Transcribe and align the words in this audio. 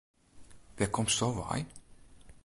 Wêr 0.75 0.89
komsto 0.95 1.27
wei? 1.37 1.61